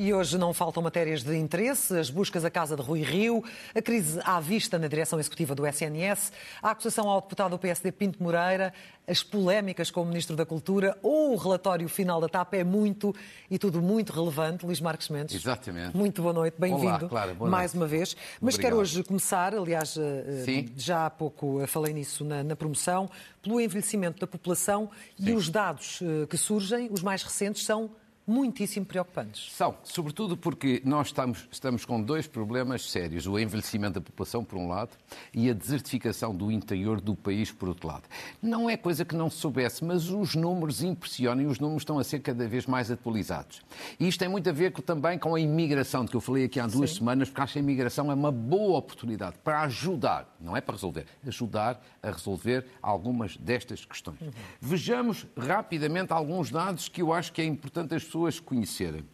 [0.00, 3.42] E hoje não faltam matérias de interesse, as buscas à casa de Rui Rio,
[3.74, 6.30] a crise à vista na direção executiva do SNS,
[6.62, 8.72] a acusação ao deputado do PSD Pinto Moreira,
[9.08, 13.12] as polémicas com o Ministro da Cultura ou o relatório final da TAP é muito
[13.50, 14.64] e tudo muito relevante.
[14.64, 15.34] Luís Marques Mendes.
[15.34, 15.96] Exatamente.
[15.96, 18.16] Muito boa noite, bem-vindo claro, mais uma vez.
[18.40, 18.70] Mas Obrigado.
[18.70, 20.72] quero hoje começar, aliás, eh, Sim.
[20.76, 23.10] já há pouco eh, falei nisso na, na promoção,
[23.42, 24.88] pelo envelhecimento da população
[25.18, 25.34] e Sim.
[25.34, 27.90] os dados eh, que surgem, os mais recentes, são
[28.28, 29.50] muitíssimo preocupantes.
[29.52, 34.58] São, sobretudo porque nós estamos, estamos com dois problemas sérios: o envelhecimento da população, por
[34.58, 34.90] um lado,
[35.32, 38.04] e a desertificação do interior do país, por outro lado.
[38.42, 41.98] Não é coisa que não se soubesse, mas os números impressionam e os números estão
[41.98, 43.62] a ser cada vez mais atualizados.
[43.98, 46.44] E isto tem muito a ver com- também com a imigração, de que eu falei
[46.44, 50.36] aqui há duas semanas, porque acho que a imigração é uma boa oportunidade para ajudar,
[50.40, 54.18] não é para resolver, ajudar a resolver algumas destas questões.
[54.60, 59.04] Vejamos rapidamente alguns dados que eu acho que é importante as pessoas conhecerem.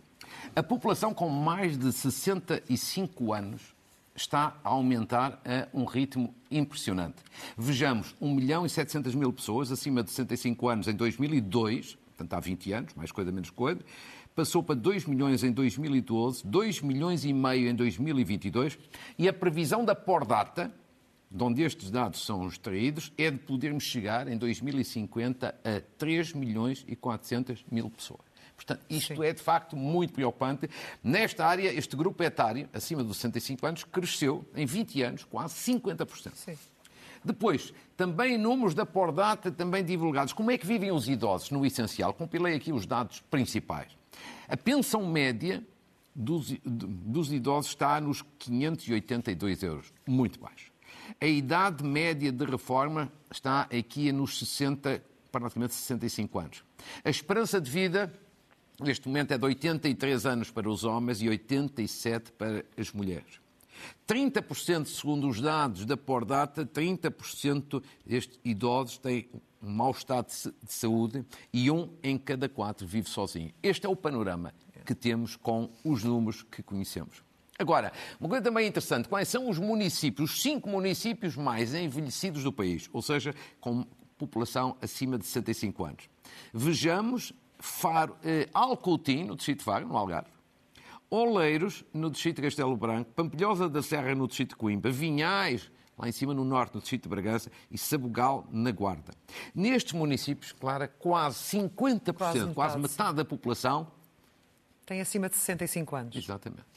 [0.55, 3.75] A população com mais de 65 anos
[4.15, 7.17] está a aumentar a um ritmo impressionante.
[7.57, 12.41] Vejamos, 1 milhão e 700 mil pessoas acima de 65 anos em 2002, portanto há
[12.41, 13.81] 20 anos, mais coisa menos coisa,
[14.35, 18.79] passou para 2 milhões em 2012, 2 milhões e meio em 2022
[19.19, 20.73] e a previsão da Pordata,
[21.35, 26.85] de onde estes dados são extraídos, é de podermos chegar em 2050 a 3 milhões
[26.87, 28.21] e 400 mil pessoas.
[28.55, 29.25] Portanto, isto Sim.
[29.25, 30.71] é de facto muito preocupante.
[31.03, 36.35] Nesta área, este grupo etário, acima dos 65 anos, cresceu em 20 anos quase 50%.
[36.35, 36.57] Sim.
[37.25, 40.33] Depois, também números da Pordata também divulgados.
[40.33, 42.15] Como é que vivem os idosos, no essencial?
[42.15, 43.89] Compilei aqui os dados principais.
[44.47, 45.67] A pensão média
[46.15, 50.74] dos, dos idosos está nos 582 euros, muito baixo.
[51.25, 56.63] A idade média de reforma está aqui nos 60, praticamente 65 anos.
[57.03, 58.13] A esperança de vida,
[58.79, 63.41] neste momento, é de 83 anos para os homens e 87 para as mulheres.
[64.07, 69.27] 30%, segundo os dados da Pordata, 30% destes idosos têm
[69.63, 73.51] um mau estado de sa- de saúde e um em cada quatro vive sozinho.
[73.63, 74.53] Este é o panorama
[74.85, 77.25] que temos com os números que conhecemos.
[77.59, 82.53] Agora, uma coisa também interessante, quais são os municípios, os cinco municípios mais envelhecidos do
[82.53, 83.87] país, ou seja, com
[84.19, 86.09] população acima de 65 anos.
[86.53, 90.31] Vejamos Faro, eh, Alcoutim, no distrito de Faro, no Algarve,
[91.09, 96.09] Oleiros, no distrito de Castelo Branco, Pampilhosa da Serra, no distrito de Coimbra, Vinhais, lá
[96.09, 99.13] em cima no norte, no distrito de Bragança, e Sabugal, na Guarda.
[99.55, 102.81] Nestes municípios, Clara, quase 50%, Quase quase metade.
[102.83, 103.87] metade da população
[104.85, 106.17] Tem acima de 65 anos.
[106.17, 106.74] Exatamente.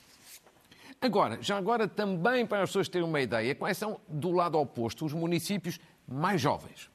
[0.99, 5.05] Agora, já agora também para as pessoas terem uma ideia, quais são, do lado oposto,
[5.05, 6.89] os municípios mais jovens?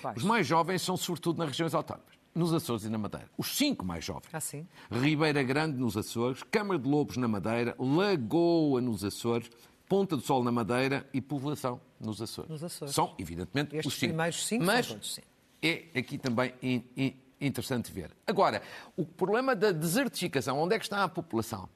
[0.00, 0.16] Quais?
[0.16, 3.28] Os mais jovens são sobretudo nas regiões autónomas, nos Açores e na Madeira.
[3.36, 4.30] Os cinco mais jovens.
[4.32, 4.66] Ah, sim?
[4.90, 9.50] Ribeira Grande nos Açores, Câmara de Lobos na Madeira, Lagoa nos Açores,
[9.86, 12.50] Ponta do Sol na Madeira e Povoação nos Açores.
[12.50, 12.94] Nos Açores.
[12.94, 14.12] São, evidentemente, Estes os cinco.
[14.14, 15.20] primeiros cinco são Mas todos, sim.
[15.62, 18.10] é aqui também in- in- interessante ver.
[18.26, 18.62] Agora,
[18.96, 21.68] o problema da desertificação, onde é que está a população?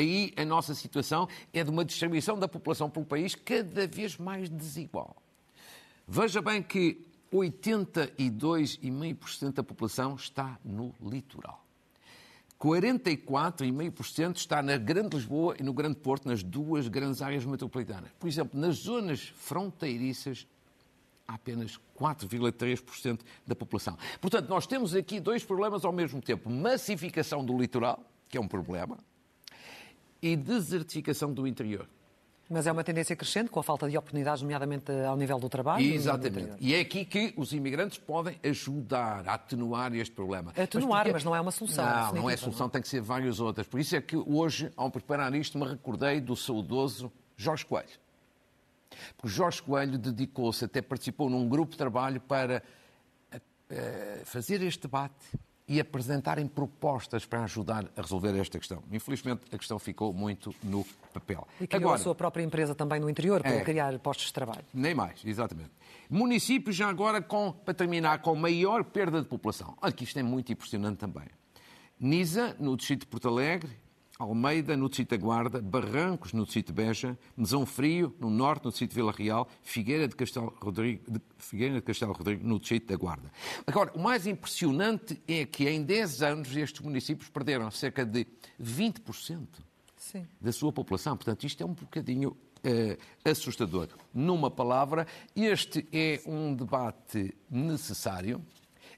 [0.00, 4.48] Aí a nossa situação é de uma distribuição da população pelo país cada vez mais
[4.48, 5.14] desigual.
[6.08, 11.62] Veja bem que 82,5% da população está no litoral.
[12.58, 18.10] 44,5% está na Grande Lisboa e no Grande Porto, nas duas grandes áreas metropolitanas.
[18.18, 20.46] Por exemplo, nas zonas fronteiriças,
[21.28, 23.98] há apenas 4,3% da população.
[24.20, 28.48] Portanto, nós temos aqui dois problemas ao mesmo tempo: massificação do litoral, que é um
[28.48, 28.98] problema,
[30.22, 31.88] e desertificação do interior.
[32.52, 35.84] Mas é uma tendência crescente, com a falta de oportunidades, nomeadamente ao nível do trabalho.
[35.84, 36.56] Exatamente.
[36.58, 40.50] E é aqui que os imigrantes podem ajudar a atenuar este problema.
[40.56, 41.12] Atenuar, porquê?
[41.12, 42.70] mas não é uma solução, Não, não é não solução, é?
[42.70, 43.68] tem que ser várias outras.
[43.68, 47.88] Por isso é que hoje, ao preparar isto, me recordei do saudoso Jorge Coelho.
[49.16, 52.64] Porque Jorge Coelho dedicou-se, até participou num grupo de trabalho para
[53.70, 55.14] eh, fazer este debate
[55.70, 58.82] e apresentarem propostas para ajudar a resolver esta questão.
[58.90, 60.84] Infelizmente, a questão ficou muito no
[61.14, 61.46] papel.
[61.60, 63.60] E criou a sua própria empresa também no interior para É.
[63.62, 64.64] criar postos de trabalho.
[64.74, 65.70] Nem mais, exatamente.
[66.10, 69.76] Municípios já agora, com, para terminar, com maior perda de população.
[69.80, 71.28] Olha que isto é muito impressionante também.
[72.00, 73.70] Nisa, no distrito de Porto Alegre,
[74.20, 78.70] Almeida, no distrito da Guarda, Barrancos, no distrito de Beja, Mesão Frio, no norte, no
[78.70, 82.88] distrito de Vila Real, Figueira de Castelo Rodrigo, de, Figueira de Castelo Rodrigo, no distrito
[82.88, 83.32] da Guarda.
[83.66, 88.26] Agora, o mais impressionante é que em 10 anos estes municípios perderam cerca de
[88.62, 89.46] 20%
[89.96, 90.26] Sim.
[90.40, 91.16] da sua população.
[91.16, 93.88] Portanto, isto é um bocadinho eh, assustador.
[94.12, 98.44] Numa palavra, este é um debate necessário.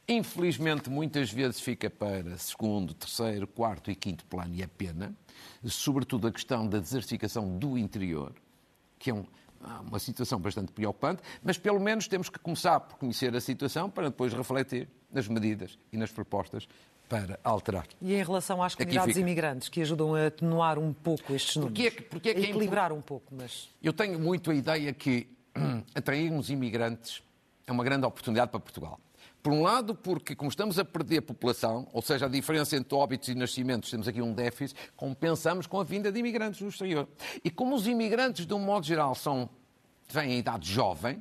[0.09, 5.15] Infelizmente, muitas vezes fica para segundo, terceiro, quarto e quinto plano, e é pena,
[5.65, 8.33] sobretudo a questão da desertificação do interior,
[8.99, 9.25] que é um,
[9.87, 14.09] uma situação bastante preocupante, mas pelo menos temos que começar por conhecer a situação para
[14.09, 16.69] depois refletir nas medidas e nas propostas
[17.09, 17.87] para alterar.
[18.01, 21.79] E em relação às comunidades imigrantes, que ajudam a atenuar um pouco estes números?
[21.79, 23.69] Porque é que, porque é que a equilibrar é um pouco, mas...
[23.83, 25.29] Eu tenho muito a ideia que
[25.95, 27.23] atrairmos imigrantes
[27.67, 28.99] é uma grande oportunidade para Portugal.
[29.43, 32.95] Por um lado, porque como estamos a perder a população, ou seja, a diferença entre
[32.95, 37.09] óbitos e nascimentos, temos aqui um déficit, compensamos com a vinda de imigrantes do exterior.
[37.43, 39.51] E como os imigrantes, de um modo geral, são,
[40.09, 41.21] vêm em idade jovem,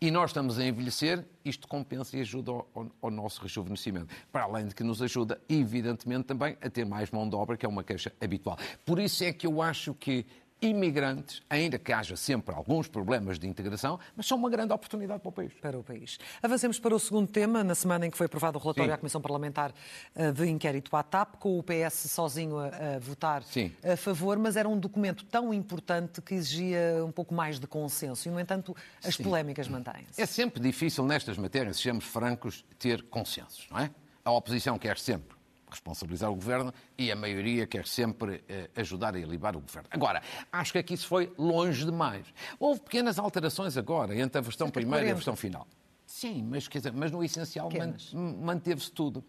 [0.00, 4.14] e nós estamos a envelhecer, isto compensa e ajuda ao, ao, nosso rejuvenescimento.
[4.32, 7.66] Para além de que nos ajuda, evidentemente, também a ter mais mão de obra, que
[7.66, 8.56] é uma queixa habitual.
[8.86, 10.24] Por isso é que eu acho que
[10.62, 15.28] imigrantes, ainda que haja sempre alguns problemas de integração, mas são uma grande oportunidade para
[15.28, 15.52] o país.
[15.54, 16.18] Para o país.
[16.42, 18.94] Avancemos para o segundo tema, na semana em que foi aprovado o relatório Sim.
[18.94, 19.72] à Comissão Parlamentar
[20.14, 23.72] eh, de Inquérito à TAP, com o PS sozinho a, a votar Sim.
[23.82, 28.28] a favor, mas era um documento tão importante que exigia um pouco mais de consenso
[28.28, 29.22] e, no entanto, as Sim.
[29.22, 30.20] polémicas mantêm-se.
[30.20, 33.90] É sempre difícil nestas matérias, sejamos francos, ter consensos, não é?
[34.24, 35.39] A oposição quer sempre
[35.70, 39.88] responsabilizar o governo e a maioria quer sempre eh, ajudar a elevar o governo.
[39.90, 40.22] Agora,
[40.52, 42.26] acho que aqui se foi longe demais.
[42.58, 45.66] Houve pequenas alterações agora entre a versão primeira e a versão final.
[46.10, 47.70] Sim, mas, quer dizer, mas no essencial
[48.12, 49.24] manteve-se tudo.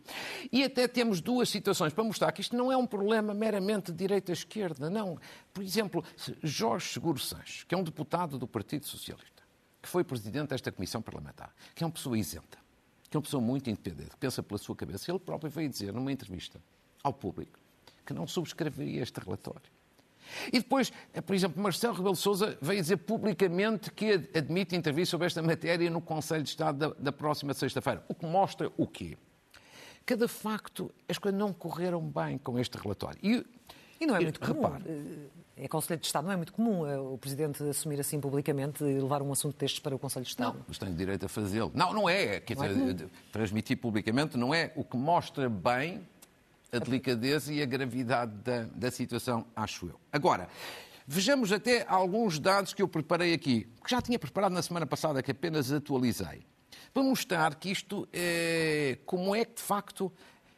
[0.52, 3.98] E até temos duas situações para mostrar que isto não é um problema meramente de
[4.00, 5.20] direita-esquerda, não.
[5.54, 6.04] Por exemplo,
[6.42, 9.44] Jorge Seguro Sanches, que é um deputado do Partido Socialista,
[9.80, 12.58] que foi presidente desta comissão parlamentar, que é uma pessoa isenta,
[13.12, 15.12] que é uma pessoa muito independente, que pensa pela sua cabeça.
[15.12, 16.62] Ele próprio veio dizer numa entrevista
[17.04, 17.60] ao público
[18.06, 19.70] que não subscreveria este relatório.
[20.48, 25.06] E depois, eh, por exemplo, Marcelo Rebelo de Sousa veio dizer publicamente que admite intervir
[25.06, 28.02] sobre esta matéria no Conselho de Estado da, da próxima sexta-feira.
[28.08, 29.18] O que mostra o quê?
[30.06, 33.20] Cada facto, as coisas não correram bem com este relatório.
[33.22, 33.46] E,
[34.02, 34.64] e não é muito comum.
[34.64, 36.26] Repare, eh, é Conselho de Estado.
[36.26, 39.80] Não é muito comum eh, o Presidente assumir assim publicamente e levar um assunto destes
[39.80, 40.58] para o Conselho de Estado.
[40.58, 41.72] Não, mas tenho direito a fazê-lo.
[41.76, 42.40] Não, não é.
[42.40, 46.02] Quer não dizer, é transmitir publicamente não é o que mostra bem
[46.72, 50.00] a delicadeza e a gravidade da, da situação, acho eu.
[50.12, 50.50] Agora,
[51.06, 55.22] vejamos até alguns dados que eu preparei aqui, que já tinha preparado na semana passada,
[55.22, 56.44] que apenas atualizei,
[56.92, 58.98] para mostrar que isto é.
[59.06, 60.12] como é que de facto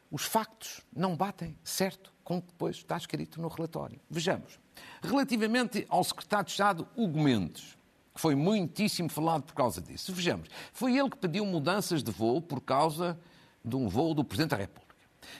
[0.09, 3.99] os factos não batem certo com o que depois está escrito no relatório.
[4.09, 4.59] Vejamos.
[5.01, 7.77] Relativamente ao secretário de Estado Hugo Mendes,
[8.13, 10.13] que foi muitíssimo falado por causa disso.
[10.13, 13.17] Vejamos, foi ele que pediu mudanças de voo por causa
[13.63, 14.83] de um voo do Presidente da República.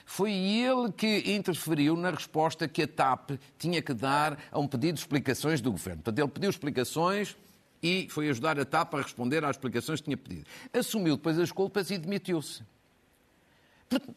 [0.04, 4.94] Foi ele que interferiu na resposta que a TAP tinha que dar a um pedido
[4.94, 6.02] de explicações do Governo.
[6.02, 7.36] Portanto, ele pediu explicações
[7.82, 10.46] e foi ajudar a TAP a responder às explicações que tinha pedido.
[10.72, 12.62] Assumiu depois as culpas e demitiu-se.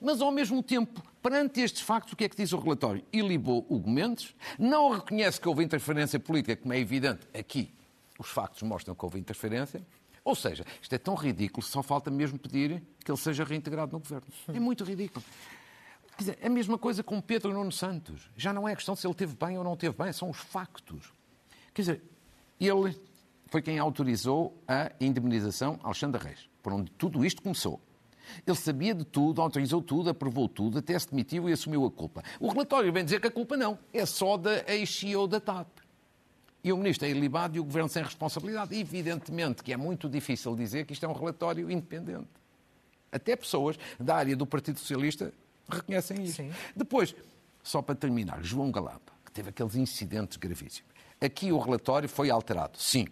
[0.01, 3.03] Mas, ao mesmo tempo, perante estes factos, o que é que diz o relatório?
[3.11, 7.73] Ilibou Hugo Mendes, não reconhece que houve interferência política, como é evidente aqui.
[8.19, 9.81] Os factos mostram que houve interferência.
[10.23, 13.99] Ou seja, isto é tão ridículo, só falta mesmo pedir que ele seja reintegrado no
[13.99, 14.27] governo.
[14.49, 15.23] É muito ridículo.
[16.17, 18.29] Quer dizer, a mesma coisa com Pedro Nuno Santos.
[18.35, 21.13] Já não é questão se ele teve bem ou não teve bem, são os factos.
[21.73, 22.03] Quer dizer,
[22.59, 22.99] ele
[23.45, 27.79] foi quem autorizou a indemnização Alexandre Reis, por onde tudo isto começou.
[28.45, 32.23] Ele sabia de tudo, autorizou tudo, aprovou tudo, até se demitiu e assumiu a culpa.
[32.39, 35.67] O relatório vem dizer que a culpa não, é só da ex-CEO da TAP.
[36.63, 38.77] E o ministro é ilibado e o governo sem responsabilidade.
[38.77, 42.27] Evidentemente que é muito difícil dizer que isto é um relatório independente.
[43.11, 45.31] Até pessoas da área do Partido Socialista
[45.69, 46.37] reconhecem isso.
[46.37, 46.51] Sim.
[46.75, 47.15] Depois,
[47.63, 50.91] só para terminar, João Galamba, que teve aqueles incidentes gravíssimos.
[51.21, 53.07] Aqui o relatório foi alterado, sim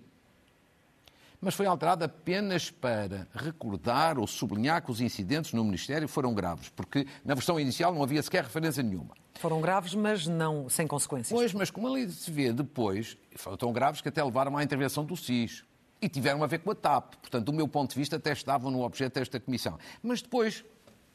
[1.45, 6.69] mas foi alterada apenas para recordar ou sublinhar que os incidentes no Ministério foram graves,
[6.69, 9.13] porque na versão inicial não havia sequer referência nenhuma.
[9.35, 11.37] Foram graves, mas não sem consequências.
[11.37, 15.05] Pois, mas como ali se vê depois, foram tão graves que até levaram à intervenção
[15.05, 15.63] do SIS.
[16.01, 17.13] E tiveram a ver com a TAP.
[17.17, 19.77] Portanto, do meu ponto de vista, até estavam no objeto desta comissão.
[20.01, 20.65] Mas depois,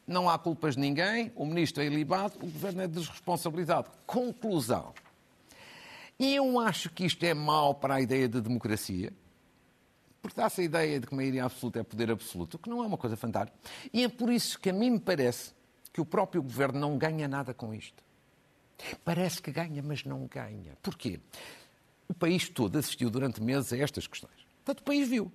[0.06, 3.90] não há culpas de ninguém, o ministro é ilibado, o governo é desresponsabilizado.
[4.06, 4.94] Conclusão.
[6.20, 9.12] Eu acho que isto é mau para a ideia de democracia
[10.22, 12.86] porque dá-se a ideia de que maioria absoluta é poder absoluto, o que não é
[12.86, 13.58] uma coisa fantástica.
[13.92, 15.52] E é por isso que a mim me parece
[15.92, 18.02] que o próprio governo não ganha nada com isto.
[19.04, 20.76] Parece que ganha, mas não ganha.
[20.82, 21.20] Porquê?
[22.08, 24.34] O país todo assistiu durante meses a estas questões.
[24.64, 25.30] Portanto, o país viu.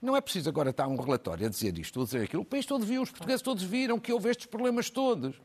[0.00, 2.42] Não é preciso agora estar um relatório a dizer isto ou a dizer aquilo.
[2.42, 5.40] O país todo viu, os portugueses todos viram que houve estes problemas todos.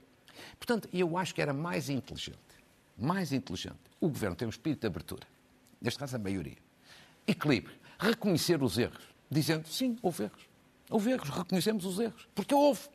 [0.58, 2.38] Portanto, eu acho que era mais inteligente,
[2.98, 5.28] mais inteligente, o governo ter um espírito de abertura,
[5.82, 6.58] neste caso a maioria,
[7.28, 10.50] equilíbrio, reconhecer os erros, dizendo sim, houve erros.
[10.90, 12.28] Houve erros, reconhecemos os erros.
[12.36, 12.88] Porque houve.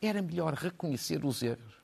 [0.00, 1.82] Era melhor reconhecer os erros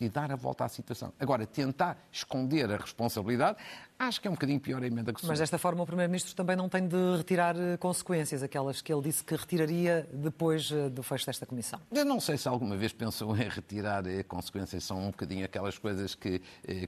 [0.00, 1.12] e dar a volta à situação.
[1.18, 3.58] Agora, tentar esconder a responsabilidade,
[4.06, 6.56] acho que é um bocadinho pior a emenda que Mas desta forma o Primeiro-Ministro também
[6.56, 11.02] não tem de retirar eh, consequências, aquelas que ele disse que retiraria depois eh, do
[11.02, 11.78] fecho desta comissão.
[11.92, 15.76] Eu não sei se alguma vez pensou em retirar eh, consequências, são um bocadinho aquelas
[15.78, 16.40] coisas que,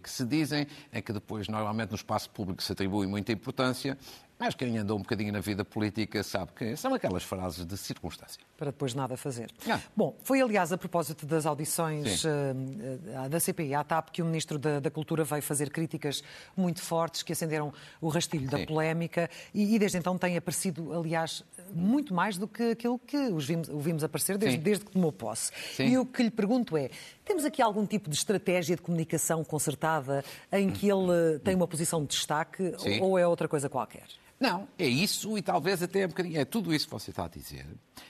[0.02, 3.96] que se dizem, em que depois normalmente no espaço público se atribui muita importância
[4.42, 8.42] mas quem andou um bocadinho na vida política sabe que são aquelas frases de circunstância.
[8.58, 9.48] Para depois nada fazer.
[9.70, 9.78] Ah.
[9.96, 14.58] Bom, foi aliás a propósito das audições uh, da CPI à TAP que o Ministro
[14.58, 16.24] da, da, Cultura veio fazer críticas
[16.56, 18.56] muito fortes que acenderam o rastilho Sim.
[18.56, 21.42] da polémica e, e, desde então tem aparecido, aliás,
[21.74, 25.10] muito mais do que aquilo que os vimos, o vimos aparecer desde, desde que tomou
[25.10, 25.50] posse.
[25.74, 25.86] Sim.
[25.86, 26.90] E o que lhe pergunto é,
[27.24, 32.02] temos aqui algum tipo de estratégia de comunicação concertada em que ele tem uma posição
[32.02, 33.00] de destaque Sim.
[33.00, 34.06] ou é outra coisa qualquer?
[34.42, 36.40] Não, é isso e talvez até um bocadinho.
[36.40, 37.64] É tudo isso que você está a dizer.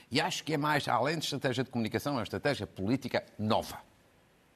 [0.09, 3.77] E acho que é mais, além de estratégia de comunicação, é uma estratégia política nova.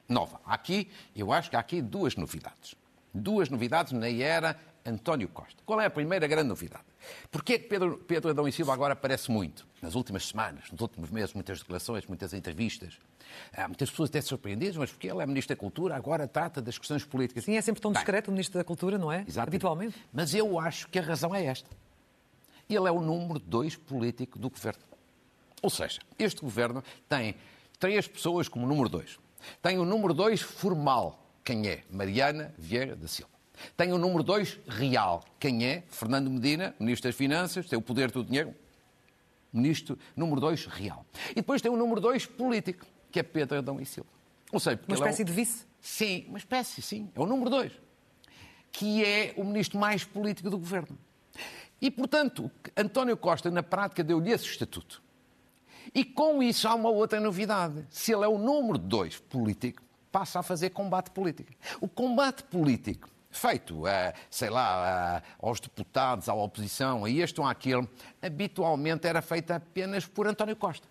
[0.10, 0.42] Nova.
[0.44, 2.74] Aqui, eu acho que há aqui duas novidades.
[3.18, 5.62] Duas novidades na era António Costa.
[5.66, 6.84] Qual é a primeira grande novidade?
[7.32, 9.68] Porquê que Pedro, Pedro Adão e Silva agora aparece muito?
[9.82, 12.98] Nas últimas semanas, nos últimos meses, muitas declarações, muitas entrevistas.
[13.56, 16.78] Há muitas pessoas até surpreendidas, mas porque ele é Ministro da Cultura, agora trata das
[16.78, 17.44] questões políticas.
[17.44, 19.26] Sim, é sempre tão discreto o Ministro da Cultura, não é?
[19.28, 19.56] Exatamente.
[19.56, 19.96] Habitualmente.
[20.14, 21.70] Mas eu acho que a razão é esta.
[22.70, 24.82] Ele é o número dois político do governo.
[25.62, 27.36] Ou seja, este governo tem
[27.80, 29.20] três pessoas como número dois.
[29.62, 31.27] Tem o número dois formal.
[31.48, 31.86] Quem é?
[31.90, 33.32] Mariana Vieira da Silva.
[33.78, 35.24] Tem o número dois real.
[35.40, 35.86] Quem é?
[35.88, 38.54] Fernando Medina, Ministro das Finanças, tem o poder do dinheiro.
[39.54, 41.06] Ministro número dois real.
[41.32, 44.10] E depois tem o número dois político que é Pedro Adão e Silva.
[44.52, 45.26] Ou seja, uma espécie é um...
[45.26, 45.66] de vice?
[45.80, 47.10] Sim, uma espécie, sim.
[47.16, 47.72] É o número dois.
[48.70, 50.98] Que é o ministro mais político do governo.
[51.80, 55.02] E, portanto, António Costa, na prática, deu-lhe esse estatuto.
[55.96, 57.88] E com isso há uma outra novidade.
[57.90, 59.87] Se ele é o número dois político,
[60.18, 61.52] passa a fazer combate político.
[61.80, 67.46] O combate político feito, a, sei lá, a, aos deputados, à oposição, a este ou
[67.46, 67.88] àquele,
[68.20, 70.88] habitualmente era feito apenas por António Costa.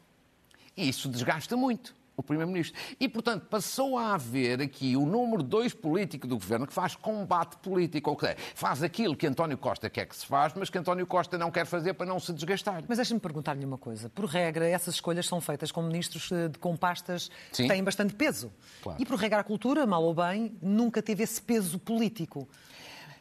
[0.76, 2.78] E isso desgasta muito o Primeiro-Ministro.
[2.99, 7.56] E, portanto, passou a haver aqui o número dois político do Governo que faz combate
[7.58, 11.06] político, ou que faz aquilo que António Costa quer que se faz, mas que António
[11.06, 12.82] Costa não quer fazer para não se desgastar.
[12.88, 14.08] Mas deixe-me perguntar-lhe uma coisa.
[14.08, 17.64] Por regra, essas escolhas são feitas com ministros eh, de, com pastas Sim.
[17.64, 18.52] que têm bastante peso.
[18.82, 19.00] Claro.
[19.00, 22.49] E, por regra, a cultura, mal ou bem, nunca teve esse peso político.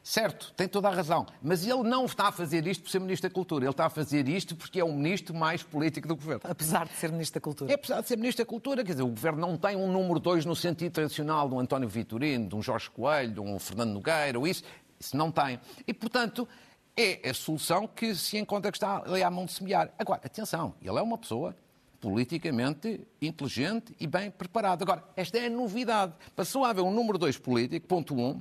[0.07, 1.25] Certo, tem toda a razão.
[1.41, 3.65] Mas ele não está a fazer isto por ser Ministro da Cultura.
[3.65, 6.41] Ele está a fazer isto porque é o ministro mais político do Governo.
[6.43, 7.71] Apesar de ser Ministro da Cultura.
[7.71, 8.83] É apesar de ser Ministro da Cultura.
[8.83, 11.89] Quer dizer, o Governo não tem um número dois no sentido tradicional de um António
[11.89, 14.63] Vitorino, de um Jorge Coelho, de um Fernando Nogueira, ou isso.
[14.99, 15.59] Isso não tem.
[15.87, 16.47] E, portanto,
[16.95, 19.91] é a solução que se encontra que está ali à mão de semear.
[19.97, 21.55] Agora, atenção, ele é uma pessoa
[21.99, 24.83] politicamente inteligente e bem preparado.
[24.83, 26.13] Agora, esta é a novidade.
[26.35, 28.39] Passou a haver um número dois político, ponto um,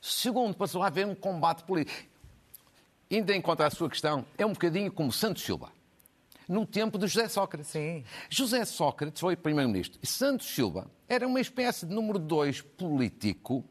[0.00, 1.98] Segundo, passou a haver um combate político.
[3.10, 5.70] Ainda em conta a sua questão, é um bocadinho como Santos Silva.
[6.48, 7.68] No tempo de José Sócrates.
[7.68, 8.04] Sim.
[8.30, 9.98] José Sócrates foi primeiro-ministro.
[10.02, 13.64] E Santos Silva era uma espécie de número dois político.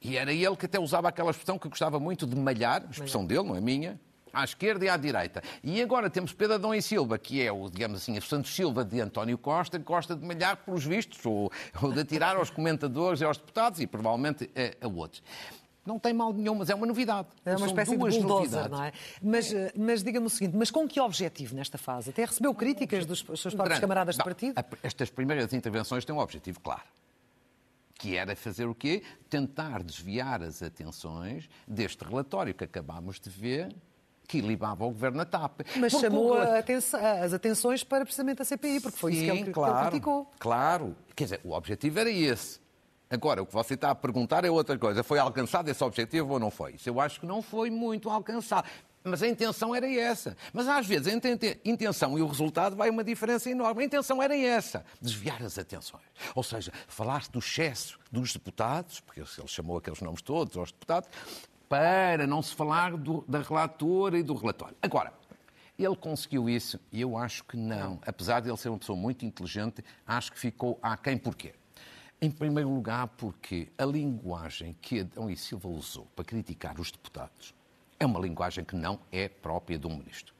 [0.00, 3.44] E era ele que até usava aquela expressão que gostava muito de malhar, expressão dele,
[3.44, 3.98] não é minha,
[4.34, 5.42] à esquerda e à direita.
[5.62, 8.84] E agora temos Pedro Adão e Silva, que é o, digamos assim, o Santos Silva
[8.84, 11.50] de António Costa, que gosta de malhar pelos vistos, ou,
[11.80, 15.22] ou de atirar aos comentadores e aos deputados, e provavelmente a, a outros.
[15.86, 17.28] Não tem mal nenhum, mas é uma novidade.
[17.44, 18.92] É uma espécie de bulldozer, não é?
[19.22, 22.08] Mas, eh, mas diga-me o seguinte, mas com que objetivo nesta fase?
[22.08, 24.54] Até recebeu críticas dos seus próprios camaradas de partido?
[24.82, 26.82] Estas primeiras intervenções têm um objetivo claro
[27.96, 29.02] que era fazer o quê?
[29.30, 33.74] Tentar desviar as atenções deste relatório que acabámos de ver
[34.26, 35.60] que libava o governo na TAP.
[35.76, 39.40] Mas porque chamou atenção, as atenções para precisamente a CPI, porque foi Sim, isso que
[39.42, 40.32] ele, claro, que ele criticou.
[40.38, 42.58] Claro, quer dizer, o objetivo era esse.
[43.10, 45.04] Agora, o que você está a perguntar é outra coisa.
[45.04, 46.72] Foi alcançado esse objetivo ou não foi?
[46.72, 48.66] Isso eu acho que não foi muito alcançado.
[49.06, 50.34] Mas a intenção era essa.
[50.50, 51.12] Mas às vezes a
[51.68, 53.82] intenção e o resultado vai uma diferença enorme.
[53.82, 56.02] A intenção era essa, desviar as atenções.
[56.34, 61.10] Ou seja, falar-se do excesso dos deputados, porque ele chamou aqueles nomes todos aos deputados,
[61.74, 64.76] para não se falar do, da relatora e do relatório.
[64.80, 65.12] Agora,
[65.76, 67.98] ele conseguiu isso e eu acho que não.
[68.06, 71.52] Apesar de ele ser uma pessoa muito inteligente, acho que ficou aquém porquê?
[72.22, 77.52] Em primeiro lugar, porque a linguagem que Adão e Silva usou para criticar os deputados
[77.98, 80.32] é uma linguagem que não é própria de um ministro.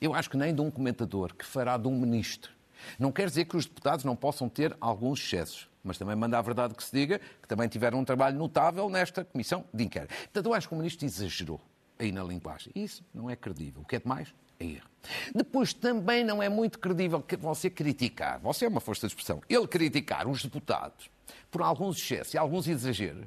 [0.00, 2.50] Eu acho que nem de um comentador que fará de um ministro.
[2.98, 6.42] Não quer dizer que os deputados não possam ter alguns excessos mas também manda a
[6.42, 10.14] verdade que se diga que também tiveram um trabalho notável nesta comissão de inquérito.
[10.14, 11.60] Portanto, eu acho que o ministro exagerou
[11.98, 12.72] aí na linguagem.
[12.74, 13.82] Isso não é credível.
[13.82, 14.34] O que é demais?
[14.58, 14.88] É erro.
[15.34, 19.42] Depois também não é muito credível que você criticar, você é uma força de expressão,
[19.48, 21.10] ele criticar os deputados
[21.50, 23.26] por alguns excessos e alguns exageros,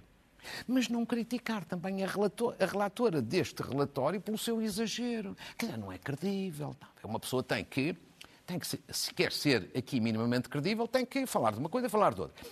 [0.68, 5.36] mas não criticar também a, relator, a relatora deste relatório pelo seu exagero.
[5.58, 6.76] Que não é credível.
[7.04, 7.96] É uma pessoa tem que,
[8.46, 11.90] tem que, se quer ser aqui minimamente credível, tem que falar de uma coisa e
[11.90, 12.46] falar de outra.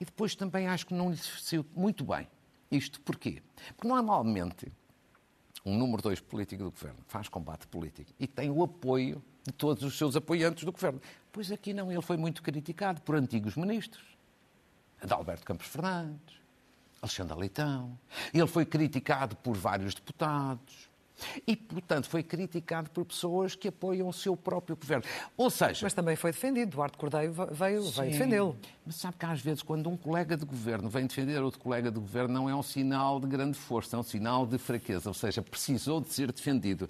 [0.00, 2.28] E depois também acho que não lhe saiu muito bem.
[2.70, 3.42] Isto porquê?
[3.76, 4.72] Porque normalmente
[5.64, 9.82] um número dois político do governo faz combate político e tem o apoio de todos
[9.82, 11.00] os seus apoiantes do governo.
[11.32, 14.04] Pois aqui não, ele foi muito criticado por antigos ministros.
[15.00, 16.36] Adalberto Campos Fernandes,
[17.00, 17.98] Alexandre Leitão.
[18.32, 20.85] Ele foi criticado por vários deputados.
[21.46, 25.04] E, portanto, foi criticado por pessoas que apoiam o seu próprio governo.
[25.36, 25.80] Ou seja.
[25.82, 26.70] Mas também foi defendido.
[26.70, 28.56] Duarte Cordeiro veio, veio defendê-lo.
[28.84, 31.98] Mas sabe que às vezes, quando um colega de governo vem defender outro colega de
[31.98, 35.08] governo, não é um sinal de grande força, é um sinal de fraqueza.
[35.08, 36.88] Ou seja, precisou de ser defendido.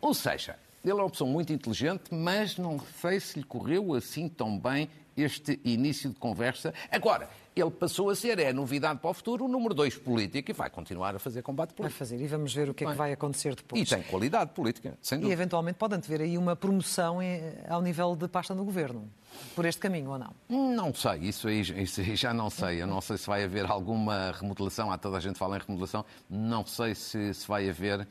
[0.00, 4.28] Ou seja, ele é uma pessoa muito inteligente, mas não sei se lhe correu assim
[4.28, 6.72] tão bem este início de conversa.
[6.90, 10.54] Agora, ele passou a ser, é novidade para o futuro, o número dois político e
[10.54, 11.98] vai continuar a fazer combate político.
[11.98, 13.80] Vai fazer e vamos ver o que é que vai acontecer depois.
[13.80, 15.30] E tem qualidade política, sem dúvida.
[15.30, 17.18] E eventualmente pode haver aí uma promoção
[17.66, 19.10] ao nível de pasta no governo,
[19.54, 20.34] por este caminho ou não?
[20.48, 22.82] Não sei, isso aí, isso aí já não sei.
[22.82, 26.04] Eu não sei se vai haver alguma remodelação, há toda a gente fala em remodelação,
[26.28, 28.06] não sei se, se vai haver,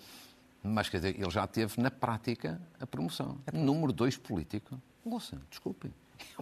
[0.63, 3.37] mas quer dizer, ele já teve na prática a promoção.
[3.53, 4.81] Número dois político.
[5.05, 5.91] Moça, desculpe.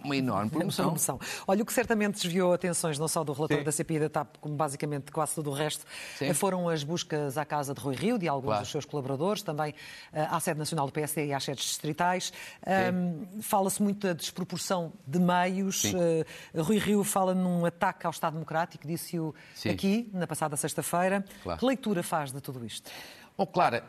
[0.02, 0.84] Uma enorme promoção.
[0.86, 1.20] promoção.
[1.46, 3.64] Olha, o que certamente desviou atenções não só do relator Sim.
[3.64, 5.84] da CPI da TAP, como basicamente quase todo o resto,
[6.18, 6.32] Sim.
[6.34, 8.62] foram as buscas à casa de Rui Rio, de alguns claro.
[8.62, 9.74] dos seus colaboradores, também
[10.12, 12.32] eh, à sede nacional do PSD e às sedes distritais.
[12.66, 15.84] Um, Fala-se muito da desproporção de meios.
[15.84, 19.34] Uh, Rui Rio fala num ataque ao Estado Democrático, disse-o
[19.70, 21.24] aqui, na passada sexta-feira.
[21.42, 21.58] Claro.
[21.58, 22.90] Que leitura faz de tudo isto?
[23.36, 23.84] Oh, Clara,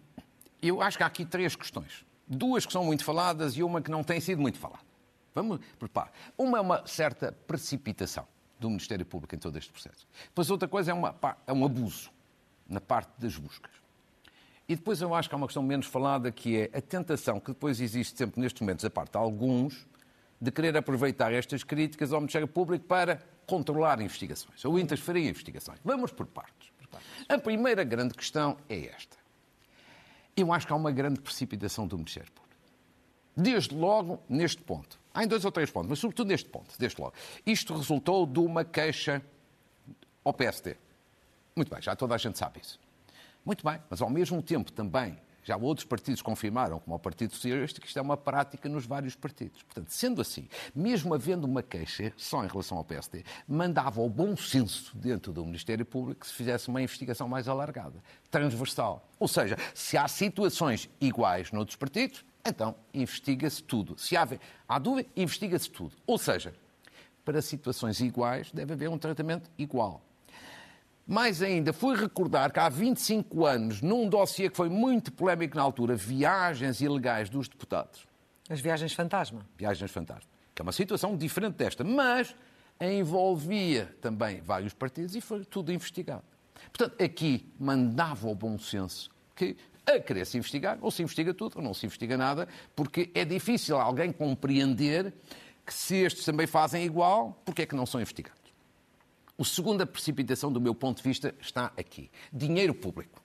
[0.62, 2.04] eu acho que há aqui três questões.
[2.28, 4.85] Duas que são muito faladas e uma que não tem sido muito falada.
[5.36, 6.10] Vamos preparar.
[6.38, 8.26] Uma é uma certa precipitação
[8.58, 10.08] do Ministério Público em todo este processo.
[10.24, 11.14] Depois outra coisa é, uma,
[11.46, 12.10] é um abuso
[12.66, 13.70] na parte das buscas.
[14.66, 17.52] E depois eu acho que há uma questão menos falada que é a tentação que
[17.52, 19.86] depois existe sempre nestes momentos, a parte de alguns,
[20.40, 25.78] de querer aproveitar estas críticas ao Ministério Público para controlar investigações ou interferir em investigações.
[25.84, 26.72] Vamos por partes.
[27.28, 29.18] A primeira grande questão é esta.
[30.34, 32.56] Eu acho que há uma grande precipitação do Ministério Público.
[33.36, 34.98] Desde logo neste ponto.
[35.16, 37.14] Há em dois ou três pontos, mas sobretudo neste ponto, desde logo.
[37.46, 39.22] Isto resultou de uma queixa
[40.22, 40.76] ao PSD.
[41.56, 42.78] Muito bem, já toda a gente sabe isso.
[43.42, 47.80] Muito bem, mas ao mesmo tempo também já outros partidos confirmaram, como o Partido Socialista,
[47.80, 49.62] que isto é uma prática nos vários partidos.
[49.62, 54.36] Portanto, sendo assim, mesmo havendo uma queixa só em relação ao PSD, mandava o bom
[54.36, 59.08] senso dentro do Ministério Público que se fizesse uma investigação mais alargada, transversal.
[59.18, 63.98] Ou seja, se há situações iguais noutros partidos, então investiga-se tudo.
[63.98, 64.26] Se há,
[64.68, 65.92] há dúvida, investiga-se tudo.
[66.06, 66.54] Ou seja,
[67.24, 70.02] para situações iguais deve haver um tratamento igual.
[71.06, 75.62] Mais ainda, fui recordar que há 25 anos, num dossiê que foi muito polémico na
[75.62, 78.06] altura, viagens ilegais dos deputados.
[78.48, 79.46] As viagens fantasma.
[79.56, 80.28] Viagens fantasma.
[80.54, 82.34] Que é uma situação diferente desta, mas
[82.80, 86.24] envolvia também vários partidos e foi tudo investigado.
[86.72, 89.56] Portanto, aqui mandava o bom senso que
[89.86, 93.24] a querer se investigar, ou se investiga tudo ou não se investiga nada, porque é
[93.24, 95.14] difícil alguém compreender
[95.64, 98.46] que se estes também fazem igual, porque é que não são investigados.
[99.38, 102.10] A segunda precipitação, do meu ponto de vista, está aqui.
[102.32, 103.22] Dinheiro público.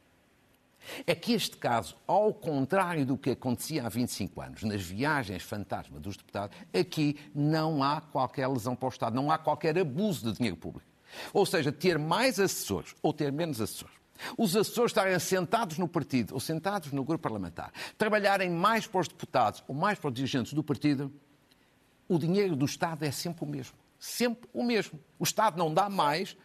[1.05, 5.99] É que este caso, ao contrário do que acontecia há 25 anos, nas viagens fantasma
[5.99, 10.37] dos deputados, aqui não há qualquer lesão para o Estado, não há qualquer abuso de
[10.37, 10.89] dinheiro público.
[11.33, 14.00] Ou seja, ter mais assessores ou ter menos assessores.
[14.37, 19.07] Os assessores estarem sentados no partido ou sentados no grupo parlamentar, trabalharem mais para os
[19.07, 21.11] deputados ou mais para os dirigentes do partido,
[22.07, 24.99] o dinheiro do Estado é sempre o mesmo sempre o mesmo.
[25.19, 26.35] O Estado não dá mais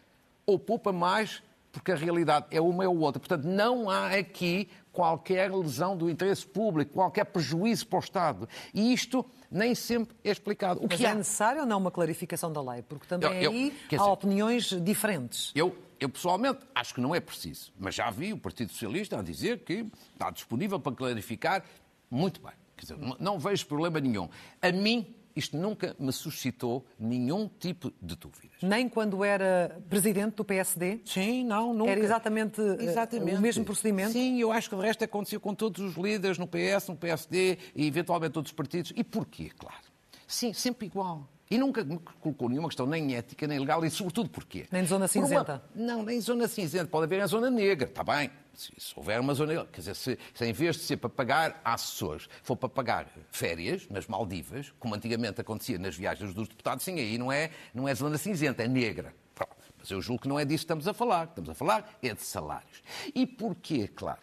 [0.44, 3.18] ou poupa mais porque a realidade é uma ou outra.
[3.18, 8.48] Portanto, não há aqui qualquer lesão do interesse público, qualquer prejuízo para o Estado.
[8.72, 10.80] E isto nem sempre é explicado.
[10.80, 11.14] O Mas que é há...
[11.14, 12.82] necessário ou não uma clarificação da lei?
[12.82, 15.52] Porque também eu, eu, aí há dizer, opiniões diferentes.
[15.54, 17.72] Eu, eu, pessoalmente, acho que não é preciso.
[17.78, 21.64] Mas já vi o Partido Socialista a dizer que está disponível para clarificar.
[22.10, 22.52] Muito bem.
[22.76, 24.28] Quer dizer, não, vejo problema nenhum.
[24.60, 28.56] A mim isto nunca me suscitou nenhum tipo de dúvidas.
[28.62, 31.00] Nem quando era presidente do PSD?
[31.04, 31.90] Sim, não, nunca.
[31.90, 33.36] Era exatamente, eh, exatamente.
[33.36, 34.12] o mesmo procedimento?
[34.12, 37.58] Sim, eu acho que o resto aconteceu com todos os líderes no PS, no PSD
[37.74, 38.94] e eventualmente outros partidos.
[38.96, 39.84] E porquê, claro?
[40.26, 41.28] Sim, sempre igual.
[41.48, 44.66] E nunca me colocou nenhuma questão nem ética, nem legal, e sobretudo porquê?
[44.70, 45.62] Nem de zona cinzenta?
[45.74, 45.86] Uma...
[45.86, 46.86] Não, nem zona cinzenta.
[46.86, 48.30] Pode haver a zona negra, está bem.
[48.52, 49.64] Se, se, houver uma zona.
[49.66, 53.86] Quer dizer, se, se, em vez de ser para pagar assessores, for para pagar férias
[53.88, 57.94] nas Maldivas, como antigamente acontecia nas viagens dos deputados, sim, aí não é, não é
[57.94, 59.14] zona cinzenta, é negra.
[59.78, 61.26] Mas eu julgo que não é disso que estamos a falar.
[61.26, 62.82] Estamos a falar é de salários.
[63.14, 64.18] E porquê, Clara?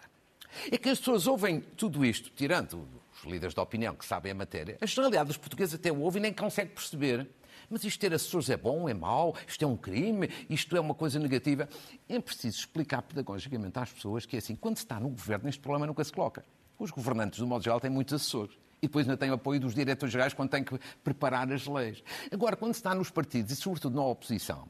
[0.69, 2.85] É que as pessoas ouvem tudo isto, tirando
[3.25, 6.23] líderes de opinião que sabem a matéria, a generalidade dos portugueses até o ouvem e
[6.23, 7.27] nem consegue perceber.
[7.69, 10.93] Mas isto ter assessores é bom, é mau, isto é um crime, isto é uma
[10.93, 11.67] coisa negativa.
[12.09, 15.61] É preciso explicar pedagogicamente às pessoas que é assim, quando se está no governo, este
[15.61, 16.45] problema nunca se coloca.
[16.77, 18.57] Os governantes, do modo geral, têm muitos assessores.
[18.81, 22.03] E depois ainda têm o apoio dos diretores gerais quando têm que preparar as leis.
[22.31, 24.67] Agora, quando se está nos partidos e, sobretudo, na oposição,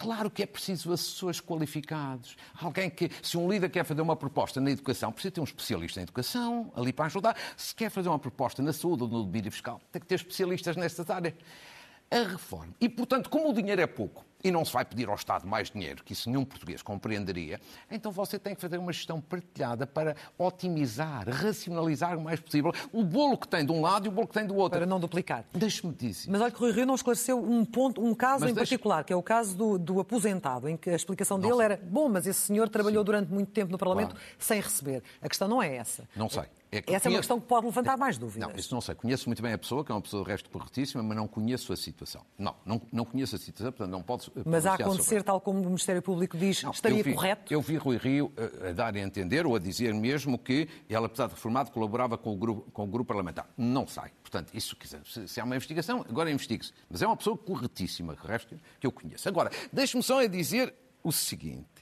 [0.00, 2.34] Claro que é preciso assessores qualificados.
[2.58, 6.00] Alguém que, se um líder quer fazer uma proposta na educação, precisa ter um especialista
[6.00, 7.36] em educação ali para ajudar.
[7.54, 10.74] Se quer fazer uma proposta na saúde ou no domínio fiscal, tem que ter especialistas
[10.74, 11.34] nessas áreas
[12.10, 12.74] a reforma.
[12.80, 15.70] E, portanto, como o dinheiro é pouco e não se vai pedir ao Estado mais
[15.70, 20.16] dinheiro, que isso nenhum português compreenderia, então você tem que fazer uma gestão partilhada para
[20.38, 24.26] otimizar, racionalizar o mais possível o bolo que tem de um lado e o bolo
[24.26, 24.78] que tem do outro.
[24.78, 25.44] Para não duplicar.
[25.52, 26.30] Deixe-me dizer.
[26.30, 28.70] Mas olha que o Rui Rio não esclareceu um ponto, um caso mas em deixe...
[28.70, 31.64] particular, que é o caso do, do aposentado, em que a explicação não dele sei.
[31.64, 33.06] era, bom, mas esse senhor trabalhou Sim.
[33.06, 34.24] durante muito tempo no Parlamento claro.
[34.38, 35.02] sem receber.
[35.20, 36.08] A questão não é essa.
[36.16, 36.44] Não sei.
[36.72, 37.06] É Essa conheço...
[37.06, 38.48] é uma questão que pode levantar mais dúvidas.
[38.48, 38.94] Não, isso não sei.
[38.94, 41.72] Conheço muito bem a pessoa, que é uma pessoa de resto corretíssima, mas não conheço
[41.72, 42.24] a situação.
[42.38, 44.32] Não, não, não conheço a situação, portanto não posso.
[44.44, 45.24] Mas a acontecer, sobre...
[45.24, 47.52] tal como o Ministério Público diz, não, estaria eu vi, correto?
[47.52, 50.68] Eu vi Rui Rio a, eh, a, dar a entender, ou a dizer mesmo, que
[50.88, 53.50] ele, apesar de reformado, colaborava com o grupo, com o grupo parlamentar.
[53.56, 54.12] Não sai.
[54.22, 56.72] Portanto, isso, quiser, se, se há uma investigação, agora investigue-se.
[56.88, 59.28] Mas é uma pessoa corretíssima, que resto que eu conheço.
[59.28, 61.79] Agora, deixe-me só a dizer o seguinte.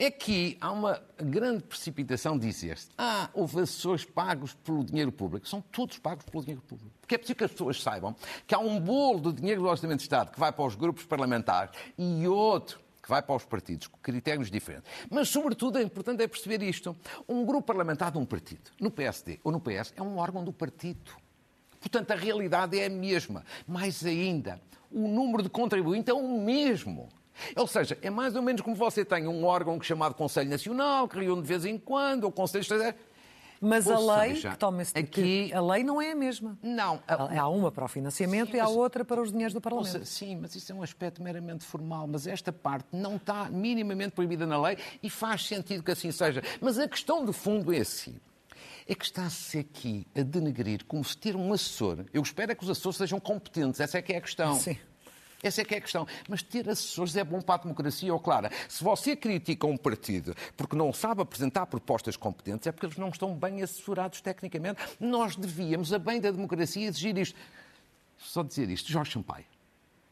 [0.00, 5.48] Aqui há uma grande precipitação de dizer-se ah, houve assessores pagos pelo dinheiro público.
[5.48, 6.92] São todos pagos pelo dinheiro público.
[7.00, 8.14] Porque é preciso que as pessoas saibam
[8.46, 11.04] que há um bolo de dinheiro do Orçamento de Estado que vai para os grupos
[11.04, 14.88] parlamentares e outro que vai para os partidos, com critérios diferentes.
[15.10, 16.94] Mas, sobretudo, é importante é perceber isto.
[17.28, 20.52] Um grupo parlamentar de um partido, no PSD ou no PS, é um órgão do
[20.52, 21.10] partido.
[21.80, 23.44] Portanto, a realidade é a mesma.
[23.66, 24.60] Mais ainda,
[24.92, 27.08] o número de contribuintes é o mesmo.
[27.56, 31.18] Ou seja, é mais ou menos como você tem um órgão chamado Conselho Nacional, que
[31.18, 32.94] reúne de vez em quando, ou Conselho Estadual.
[33.60, 35.52] Mas Ou a lei, seja, que toma -se aqui...
[35.52, 36.56] a lei não é a mesma.
[36.62, 37.02] Não.
[37.06, 37.40] A...
[37.40, 39.92] Há uma para o financiamento sim, e há outra para os dinheiros do Parlamento.
[39.92, 42.06] Seja, sim, mas isso é um aspecto meramente formal.
[42.06, 46.42] Mas esta parte não está minimamente proibida na lei e faz sentido que assim seja.
[46.60, 48.20] Mas a questão de fundo é assim.
[48.86, 52.04] É que está-se aqui a denegrir como se ter um assessor.
[52.12, 54.54] Eu espero é que os assessores sejam competentes, essa é que é a questão.
[54.54, 54.78] Sim.
[55.42, 56.06] Essa é que é a questão.
[56.28, 58.50] Mas ter assessores é bom para a democracia, ou clara.
[58.68, 63.08] Se você critica um partido porque não sabe apresentar propostas competentes, é porque eles não
[63.08, 64.80] estão bem assessorados tecnicamente.
[64.98, 67.38] Nós devíamos, a bem da democracia, exigir isto.
[68.16, 69.44] Só dizer isto, Jorge Sampaio.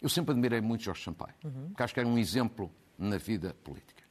[0.00, 1.68] Eu sempre admirei muito Jorge Sampaio, uhum.
[1.68, 4.04] porque acho que era um exemplo na vida política.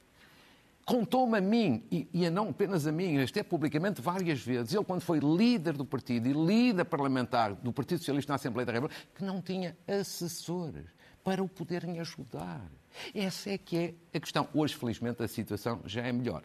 [0.84, 4.84] Contou-me a mim, e, e a não apenas a mim, até publicamente várias vezes, ele
[4.84, 9.00] quando foi líder do partido e líder parlamentar do Partido Socialista na Assembleia da República,
[9.14, 10.95] que não tinha assessores
[11.26, 12.70] para o poderem ajudar.
[13.12, 14.48] Essa é que é a questão.
[14.54, 16.44] Hoje, felizmente, a situação já é melhor.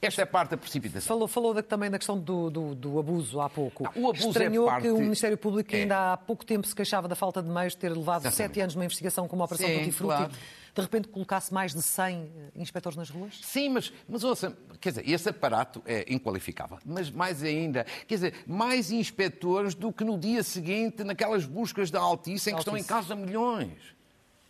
[0.00, 1.06] Esta é parte da precipitação.
[1.06, 3.84] Falou, falou da, também da questão do, do, do, abuso há pouco.
[3.84, 4.82] Não, o abuso é Estranhou é parte...
[4.84, 5.82] que o Ministério Público é.
[5.82, 8.36] ainda há pouco tempo se queixava da falta de meios de ter levado Exatamente.
[8.36, 10.16] sete anos numa investigação como a Operação Tutti Frutti.
[10.16, 10.32] Claro.
[10.74, 13.40] De repente colocasse mais de 100 eh, inspectores nas ruas?
[13.42, 16.78] Sim, mas, mas ouça, quer dizer, esse aparato é inqualificável.
[16.84, 22.00] Mas mais ainda, quer dizer, mais inspectores do que no dia seguinte naquelas buscas da
[22.00, 22.76] Altice em que Altice.
[22.76, 23.95] estão em casa milhões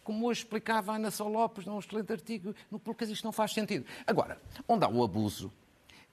[0.07, 3.85] como hoje explicava a Ana Sol Lopes num excelente artigo, porque isto não faz sentido.
[4.07, 5.53] Agora, onde há o abuso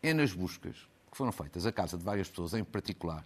[0.01, 0.75] é nas buscas
[1.12, 3.23] que foram feitas à casa de várias pessoas, em particular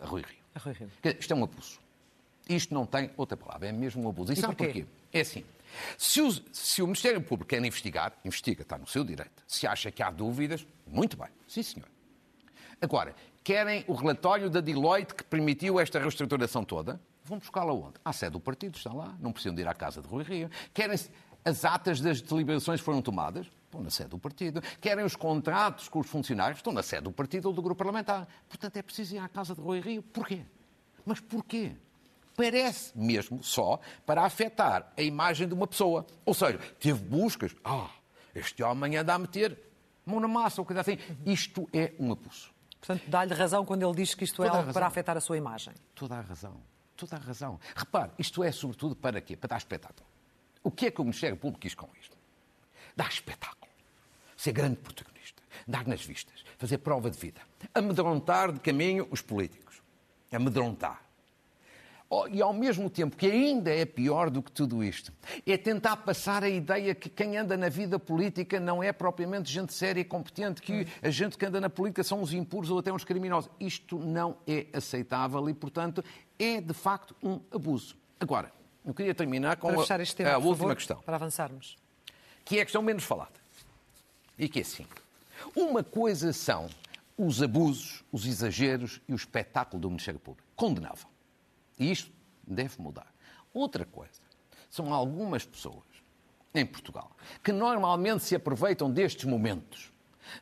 [0.00, 0.38] a Rui Rio.
[0.54, 0.88] A Rui Rio.
[1.18, 1.80] Isto é um abuso.
[2.48, 4.30] Isto não tem outra palavra, é mesmo um abuso.
[4.30, 4.84] E, e sabe porquê?
[4.84, 4.86] porquê?
[5.12, 5.44] É assim.
[5.98, 9.42] Se o, se o, Ministério Público quer investigar, investiga, está no seu direito.
[9.48, 11.28] Se acha que há dúvidas, muito bem.
[11.48, 11.88] Sim, senhor.
[12.80, 17.00] Agora, querem o relatório da Deloitte que permitiu esta reestruturação toda?
[17.26, 17.94] Vão buscá-la onde?
[18.04, 20.48] À sede do partido, está lá, não precisam de ir à casa de Rui Rio.
[20.72, 20.96] Querem
[21.44, 23.46] as atas das deliberações foram tomadas?
[23.64, 24.62] Estão na sede do partido.
[24.80, 26.60] Querem os contratos com os funcionários?
[26.60, 28.28] Estão na sede do partido ou do grupo parlamentar.
[28.48, 30.04] Portanto, é preciso ir à casa de Rui Rio.
[30.04, 30.42] Porquê?
[31.04, 31.72] Mas porquê?
[32.36, 36.06] Parece mesmo só para afetar a imagem de uma pessoa.
[36.24, 37.56] Ou seja, teve buscas.
[37.64, 37.90] Ah,
[38.36, 39.58] este homem anda a meter
[40.04, 40.96] mão na massa ou coisa assim.
[41.24, 42.54] Isto é um abuso.
[42.78, 45.20] Portanto, dá-lhe razão quando ele diz que isto é Toda é algo para afetar a
[45.20, 45.74] sua imagem.
[45.92, 47.60] Toda a razão toda a razão.
[47.74, 49.36] Repare, isto é sobretudo para quê?
[49.36, 50.06] Para dar espetáculo.
[50.62, 52.16] O que é que o Ministério Público quis com isto?
[52.96, 53.70] Dar espetáculo.
[54.36, 55.42] Ser grande protagonista.
[55.66, 56.44] Dar nas vistas.
[56.58, 57.40] Fazer prova de vida.
[57.74, 59.80] Amedrontar de caminho os políticos.
[60.32, 61.06] Amedrontar.
[62.08, 65.12] Oh, e ao mesmo tempo, que ainda é pior do que tudo isto,
[65.44, 69.72] é tentar passar a ideia que quem anda na vida política não é propriamente gente
[69.72, 72.92] séria e competente, que a gente que anda na política são os impuros ou até
[72.92, 73.50] uns criminosos.
[73.58, 76.04] Isto não é aceitável e, portanto,
[76.38, 77.96] é de facto um abuso.
[78.18, 78.52] Agora,
[78.84, 80.98] eu queria terminar com a, tema, a última favor, questão.
[81.02, 81.76] Para avançarmos.
[82.44, 83.32] Que é a questão menos falada.
[84.38, 84.86] E que é assim.
[85.54, 86.68] Uma coisa são
[87.16, 90.46] os abusos, os exageros e o espetáculo do Ministério Público.
[90.54, 91.08] Condenável.
[91.78, 92.12] E isto
[92.46, 93.12] deve mudar.
[93.52, 94.20] Outra coisa
[94.70, 95.84] são algumas pessoas
[96.54, 97.10] em Portugal
[97.42, 99.92] que normalmente se aproveitam destes momentos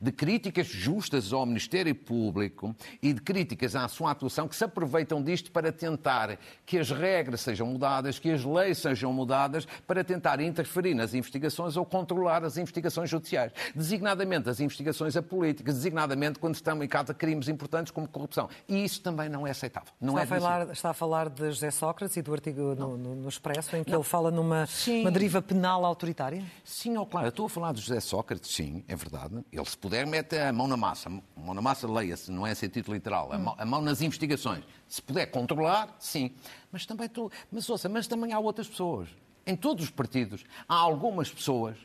[0.00, 5.22] de críticas justas ao Ministério Público e de críticas à sua atuação que se aproveitam
[5.22, 10.40] disto para tentar que as regras sejam mudadas, que as leis sejam mudadas, para tentar
[10.40, 13.52] interferir nas investigações ou controlar as investigações judiciais.
[13.74, 18.48] Designadamente as investigações a políticas, designadamente quando estão em casa crimes importantes como corrupção.
[18.68, 19.92] E isso também não é aceitável.
[20.00, 22.96] Não está, é a falar, está a falar de José Sócrates e do artigo no,
[22.96, 23.98] no, no Expresso em que não.
[23.98, 24.66] ele fala numa
[25.00, 26.42] uma deriva penal autoritária?
[26.64, 27.26] Sim, oh, claro.
[27.26, 29.44] Eu estou a falar de José Sócrates, sim, é verdade.
[29.52, 31.08] Ele se puder, mete a mão na massa.
[31.08, 33.32] A mão na massa, leia-se, não é em sentido literal.
[33.32, 34.64] A mão, a mão, nas investigações.
[34.86, 36.30] Se puder controlar, sim.
[36.70, 39.08] Mas também, tu, mas, ouça, mas também há outras pessoas.
[39.44, 41.76] Em todos os partidos, há algumas pessoas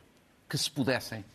[0.48, 1.26] que, se pudessem,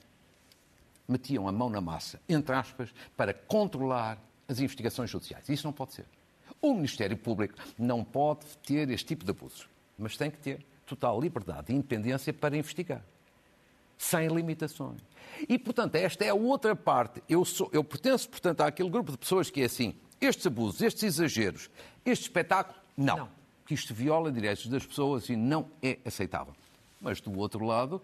[1.09, 5.49] metiam a mão na massa, entre aspas, para controlar as investigações judiciais.
[5.49, 6.07] Isso não pode ser.
[6.62, 11.21] O Ministério Público não pode ter este tipo de abusos, mas tem que ter total
[11.21, 13.03] liberdade e independência para investigar
[13.96, 15.00] sem limitações.
[15.48, 17.22] E, portanto, esta é a outra parte.
[17.28, 21.02] Eu, sou, eu pertenço, portanto, àquele grupo de pessoas que é assim, estes abusos, estes
[21.02, 21.70] exageros,
[22.04, 23.16] este espetáculo, não.
[23.16, 23.28] não.
[23.66, 26.54] Que isto viola direitos das pessoas e não é aceitável.
[27.00, 28.00] Mas, do outro lado,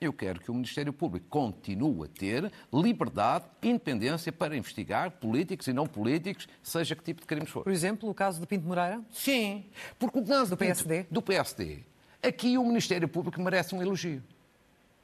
[0.00, 5.68] eu quero que o Ministério Público continue a ter liberdade e independência para investigar políticos
[5.68, 7.62] e não políticos, seja que tipo de crimes for.
[7.62, 9.00] Por exemplo, o caso de Pinto Moreira?
[9.10, 9.66] Sim,
[9.98, 11.06] porque o caso do PSD?
[11.10, 11.80] do PSD,
[12.22, 14.22] aqui o Ministério Público merece um elogio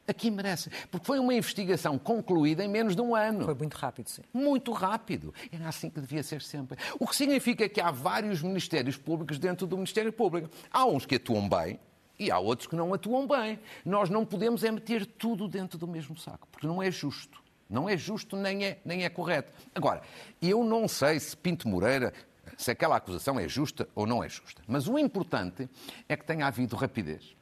[0.09, 0.71] aqui merece.
[0.90, 3.44] Porque foi uma investigação concluída em menos de um ano.
[3.44, 4.23] Foi muito rápido, sim.
[4.33, 5.33] Muito rápido.
[5.53, 6.79] Era assim que devia ser sempre.
[6.99, 10.49] O que significa que há vários ministérios públicos dentro do Ministério Público.
[10.71, 11.79] Há uns que atuam bem,
[12.18, 13.59] e há outros que não atuam bem.
[13.85, 17.40] Nós não podemos é meter tudo dentro do mesmo saco, porque não é justo.
[17.71, 19.53] Não é justo nem é, nem é correto.
[19.75, 20.03] Agora,
[20.40, 22.12] eu não sei se Pinto Moreira,
[22.57, 24.62] se aquela acusação é justa ou não é justa.
[24.66, 25.68] Mas o importante
[26.09, 27.37] é que tenha havido rapidez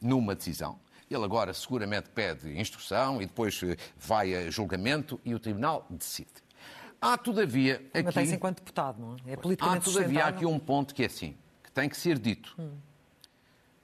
[0.00, 0.78] numa decisão,
[1.14, 6.30] ele agora seguramente pede instrução e depois eh, vai a julgamento e o Tribunal decide.
[7.00, 8.02] Há, todavia, aqui...
[8.14, 9.32] Mas enquanto deputado, não é?
[9.32, 12.54] É politicamente Há, todavia, aqui um ponto que é assim, que tem que ser dito.
[12.58, 12.76] Hum.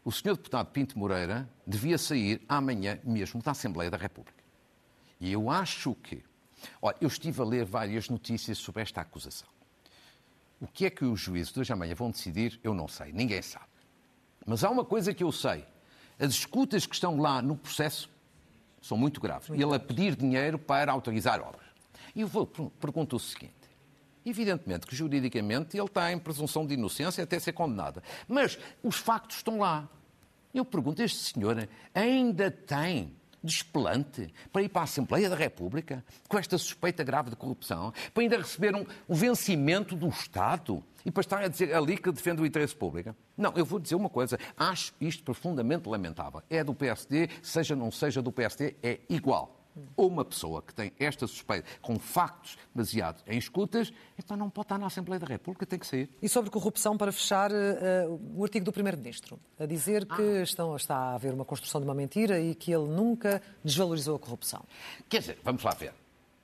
[0.05, 4.43] O senhor deputado Pinto Moreira devia sair amanhã mesmo da Assembleia da República.
[5.21, 6.23] E eu acho que...
[6.81, 9.49] Olha, eu estive a ler várias notícias sobre esta acusação.
[10.61, 13.43] O que é que os juízes de hoje amanhã vão decidir, eu não sei, ninguém
[13.43, 13.67] sabe.
[14.47, 15.65] Mas há uma coisa que eu sei,
[16.19, 18.11] as escutas que estão lá no processo
[18.81, 19.49] são muito graves.
[19.49, 21.67] Muito Ele a pedir dinheiro para autorizar obras.
[22.15, 23.55] E eu vou, pergunto o seguinte.
[24.25, 28.03] Evidentemente que juridicamente ele tem presunção de inocência até ser condenado.
[28.27, 29.89] Mas os factos estão lá.
[30.53, 36.39] Eu pergunto, este senhor ainda tem desplante para ir para a Assembleia da República com
[36.39, 41.23] esta suspeita grave de corrupção, para ainda receber um, um vencimento do Estado e para
[41.23, 43.17] estar a dizer ali que defende o interesse público.
[43.35, 46.43] Não, eu vou dizer uma coisa, acho isto profundamente lamentável.
[46.51, 49.55] É do PSD, seja não seja do PSD, é igual
[49.97, 54.65] ou uma pessoa que tem esta suspeita com factos baseados em escutas, então não pode
[54.67, 56.11] estar na Assembleia da República, tem que sair.
[56.21, 60.43] E sobre corrupção, para fechar, uh, o artigo do Primeiro-Ministro, a dizer que ah.
[60.43, 64.19] estão, está a haver uma construção de uma mentira e que ele nunca desvalorizou a
[64.19, 64.65] corrupção.
[65.09, 65.95] Quer dizer, vamos lá ver.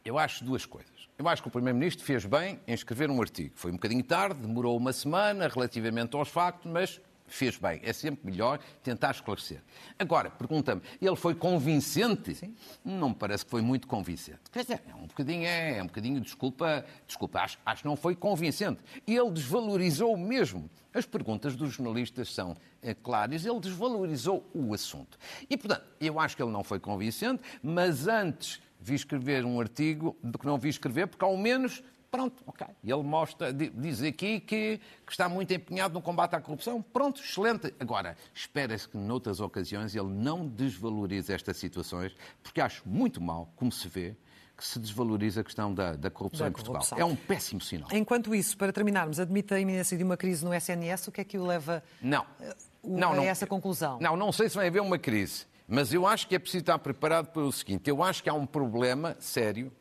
[0.05, 0.94] Eu acho duas coisas.
[1.17, 3.53] Eu acho que o Primeiro-Ministro fez bem em escrever um artigo.
[3.55, 7.81] Foi um bocadinho tarde, demorou uma semana relativamente aos factos, mas fez bem.
[7.85, 9.63] É sempre melhor tentar esclarecer.
[9.97, 12.35] Agora, pergunta-me, ele foi convincente?
[12.35, 12.57] Sim.
[12.85, 14.41] Não me parece que foi muito convincente.
[14.51, 17.97] Quer dizer, é um bocadinho, é, é um bocadinho, desculpa, desculpa, acho, acho que não
[17.97, 18.81] foi convincente.
[19.07, 20.69] Ele desvalorizou mesmo.
[20.93, 25.17] As perguntas dos jornalistas são é, claras, ele desvalorizou o assunto.
[25.49, 30.15] E, portanto, eu acho que ele não foi convincente, mas antes vi escrever um artigo
[30.23, 32.65] do que não vi escrever, porque ao menos Pronto, ok.
[32.85, 36.81] Ele mostra, diz aqui que, que, está muito empenhado no combate à corrupção.
[36.81, 37.75] Pronto, excelente.
[37.81, 43.73] Agora, espera-se que noutras ocasiões ele não desvalorize estas situações, porque acho muito mal, como
[43.73, 44.15] se vê,
[44.57, 46.83] que se desvaloriza a questão da, da corrupção da em Portugal.
[46.83, 46.99] Corrupção.
[47.01, 47.89] É um péssimo sinal.
[47.91, 51.25] Enquanto isso, para terminarmos, admite a iminência de uma crise no SNS, o que é
[51.25, 52.23] que o leva não.
[52.23, 53.99] Uh, não, a não, essa conclusão?
[54.01, 56.79] Não, não sei se vai haver uma crise, mas eu acho que é preciso estar
[56.79, 59.73] preparado para o seguinte: eu acho que há um problema sério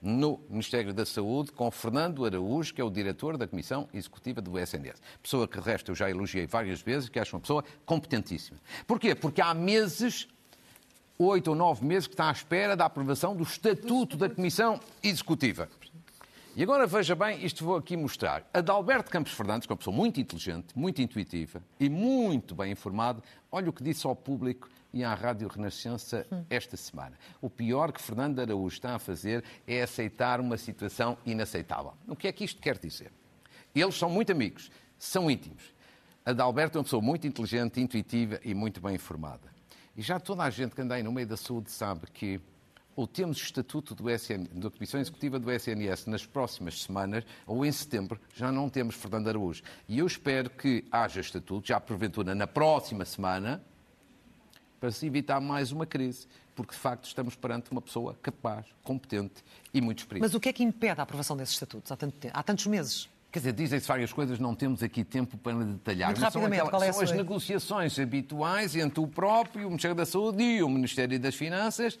[0.00, 4.58] no Ministério da Saúde com Fernando Araújo, que é o diretor da Comissão Executiva do
[4.58, 5.00] SNS.
[5.22, 8.58] Pessoa que, de resto, eu já elogiei várias vezes, que acho uma pessoa competentíssima.
[8.86, 9.14] Porquê?
[9.14, 10.28] Porque há meses,
[11.18, 15.68] oito ou nove meses, que está à espera da aprovação do Estatuto da Comissão Executiva.
[16.54, 18.48] E agora veja bem, isto vou aqui mostrar.
[18.54, 23.22] Adalberto Campos Fernandes, que é uma pessoa muito inteligente, muito intuitiva e muito bem informada,
[23.52, 27.18] olha o que disse ao público e à Rádio Renascença esta semana.
[27.38, 31.92] O pior que Fernando Araújo está a fazer é aceitar uma situação inaceitável.
[32.08, 33.12] O que é que isto quer dizer?
[33.74, 35.62] Eles são muito amigos, são íntimos.
[36.24, 39.54] Adalberto é uma pessoa muito inteligente, intuitiva e muito bem informada.
[39.94, 42.40] E já toda a gente que anda aí no meio da saúde sabe que
[42.96, 47.70] ou temos estatuto do SN, da Comissão Executiva do SNS nas próximas semanas, ou em
[47.70, 49.62] setembro já não temos Fernando Araújo.
[49.86, 53.62] E eu espero que haja estatuto, já porventura na próxima semana,
[54.80, 56.26] para se evitar mais uma crise.
[56.54, 60.22] Porque, de facto, estamos perante uma pessoa capaz, competente e muito experiente.
[60.22, 63.08] Mas o que é que impede a aprovação desses estatutos há, tanto há tantos meses?
[63.30, 66.08] Quer dizer, dizem-se várias coisas, não temos aqui tempo para detalhar.
[66.08, 70.42] Muito mas são, qual é são as negociações habituais entre o próprio Ministério da Saúde
[70.42, 71.98] e o Ministério das Finanças.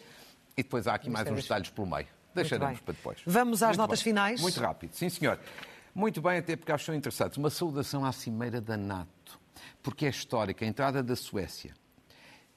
[0.56, 2.06] E depois há aqui mais uns detalhes pelo meio.
[2.34, 3.18] Deixaremos para depois.
[3.26, 4.04] Vamos às Muito notas bem.
[4.04, 4.40] finais?
[4.40, 5.38] Muito rápido, sim senhor.
[5.94, 7.36] Muito bem, até porque acho interessantes.
[7.36, 9.38] Uma saudação à cimeira da NATO,
[9.82, 10.64] porque é histórica.
[10.64, 11.74] A entrada da Suécia,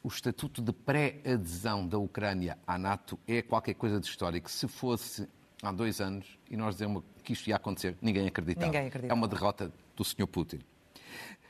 [0.03, 4.49] o estatuto de pré-adesão da Ucrânia à NATO é qualquer coisa de histórico.
[4.49, 5.27] Se fosse
[5.61, 8.65] há dois anos e nós dizemos que isto ia acontecer, ninguém acreditava.
[8.65, 9.13] Ninguém acreditava.
[9.13, 10.27] É uma derrota do Sr.
[10.27, 10.59] Putin.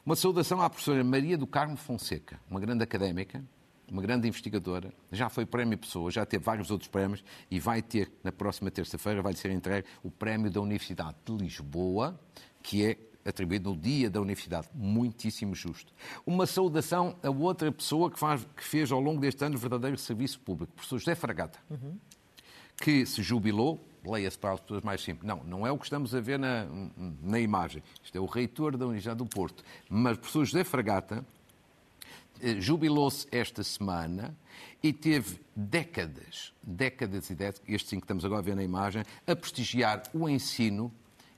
[0.06, 3.44] Uma saudação à professora Maria do Carmo Fonseca, uma grande académica,
[3.92, 8.12] uma grande investigadora, já foi prémio Pessoa, já teve vários outros prémios e vai ter,
[8.24, 12.20] na próxima terça-feira, vai ser entregue o prémio da Universidade de Lisboa,
[12.62, 12.98] que é
[13.30, 14.68] atribuído no dia da Universidade.
[14.74, 15.94] Muitíssimo justo.
[16.26, 20.40] Uma saudação a outra pessoa que, faz- que fez ao longo deste ano verdadeiro serviço
[20.40, 21.60] público, o professor José Fragata
[22.82, 25.28] que se jubilou, leia-se para as pessoas mais simples.
[25.28, 26.66] Não, não é o que estamos a ver na,
[27.22, 27.84] na imagem.
[28.02, 29.64] Isto é o reitor da Universidade do Porto.
[29.90, 31.26] Mas o professor José Fragata
[32.42, 34.34] eh, jubilou-se esta semana
[34.82, 39.04] e teve décadas, décadas e décadas, este sim que estamos agora a ver na imagem,
[39.28, 40.90] a prestigiar o ensino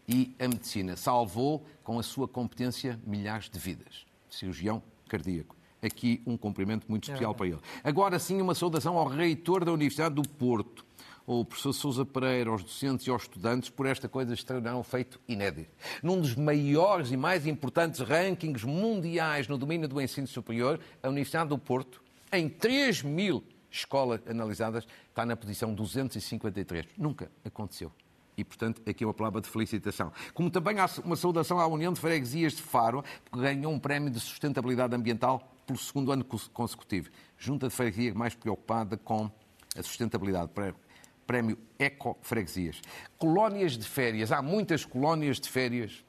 [0.07, 0.95] e a medicina.
[0.95, 4.05] Salvou, com a sua competência, milhares de vidas.
[4.29, 5.55] Cirurgião cardíaco.
[5.81, 7.59] Aqui um cumprimento muito especial para ele.
[7.83, 10.85] Agora sim, uma saudação ao reitor da Universidade do Porto,
[11.25, 15.19] o professor Sousa Pereira, aos docentes e aos estudantes, por esta coisa extraordinária, um feito
[15.27, 15.71] inédito.
[16.03, 21.49] Num dos maiores e mais importantes rankings mundiais no domínio do ensino superior, a Universidade
[21.49, 26.85] do Porto, em 3 mil escolas analisadas, está na posição 253.
[26.97, 27.91] Nunca aconteceu.
[28.37, 30.11] E, portanto, aqui é uma palavra de felicitação.
[30.33, 34.09] Como também há uma saudação à União de Freguesias de Faro, que ganhou um prémio
[34.09, 37.09] de sustentabilidade ambiental pelo segundo ano cons- consecutivo.
[37.37, 39.29] Junta de freguesia mais preocupada com
[39.77, 40.49] a sustentabilidade.
[40.53, 40.73] Pré-
[41.27, 42.81] Prémio Eco Freguesias.
[43.17, 44.31] Colónias de férias.
[44.31, 46.03] Há muitas colónias de férias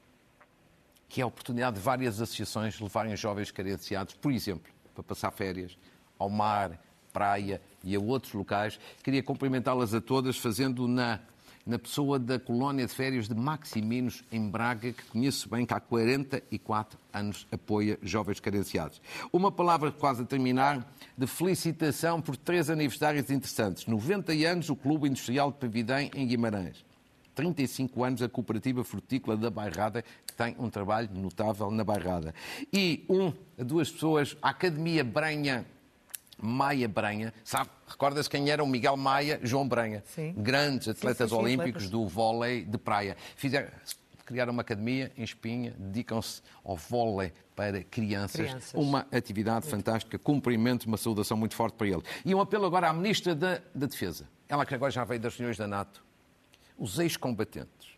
[1.09, 5.77] que é a oportunidade de várias associações levarem jovens carenciados, por exemplo, para passar férias
[6.19, 6.81] ao mar,
[7.13, 8.81] praia e a outros locais.
[9.03, 11.21] Queria cumprimentá-las a todas, fazendo na,
[11.65, 15.81] na pessoa da colónia de férias de Maximinos, em Braga, que conheço bem, que há
[15.81, 19.01] 44 anos apoia jovens carenciados.
[19.33, 23.87] Uma palavra quase a terminar, de felicitação por três aniversários interessantes.
[23.87, 26.85] 90 anos o Clube Industrial de Pavidém, em Guimarães.
[27.35, 32.35] 35 anos a Cooperativa Frutícola da Bairrada, que tem um trabalho notável na Bairrada.
[32.73, 35.65] E um, duas pessoas, a Academia Branha,
[36.43, 40.35] Maia Branha, sabe, recorda-se quem era o Miguel Maia, João Branha, Sim.
[40.37, 43.17] grandes atletas sim, sim, olímpicos do vôlei de praia.
[43.37, 43.71] Fizeram,
[44.27, 48.41] criaram uma academia em Espinha, dedicam-se ao vôlei para crianças.
[48.41, 48.75] Crianças.
[48.75, 52.03] Uma atividade fantástica, cumprimento, uma saudação muito forte para ele.
[52.25, 55.37] E um apelo agora à Ministra da, da Defesa, ela que agora já veio das
[55.37, 56.05] reuniões da NATO.
[56.77, 57.97] Os ex-combatentes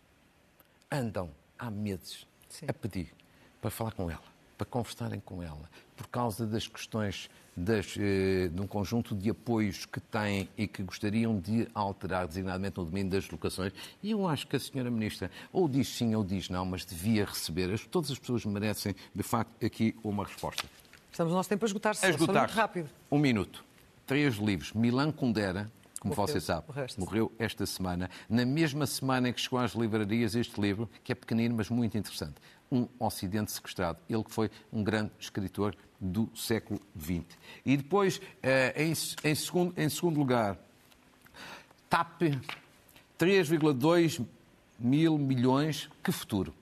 [0.91, 2.27] andam há meses
[2.67, 3.13] a pedir
[3.59, 4.23] para falar com ela,
[4.57, 9.85] para conversarem com ela, por causa das questões das, eh, de um conjunto de apoios
[9.85, 13.71] que têm e que gostariam de alterar, designadamente no domínio das locações.
[14.03, 17.23] E eu acho que a senhora Ministra ou diz sim ou diz não, mas devia
[17.25, 17.71] receber.
[17.73, 20.65] As- Todas as pessoas merecem, de facto, aqui uma resposta.
[21.11, 22.05] Estamos no nosso tempo a esgotar-se.
[22.05, 22.43] A esgotar.
[22.47, 22.89] muito rápido.
[23.09, 23.63] Um minuto.
[24.05, 24.73] Três livros.
[24.73, 26.27] Milan Kundera, como Morreu.
[26.27, 28.09] você sabe, morreu esta semana.
[28.29, 31.97] Na mesma semana em que chegou às livrarias este livro, que é pequenino, mas muito
[31.97, 32.35] interessante.
[32.71, 33.97] Um Ocidente Sequestrado.
[34.09, 35.73] Ele que foi um grande escritor
[36.05, 37.25] do século XX.
[37.65, 38.93] E depois, eh, em,
[39.29, 40.57] em segundo, em segundo lugar,
[41.89, 42.21] TAP,
[43.17, 44.25] 3,2
[44.79, 46.53] mil milhões, que futuro?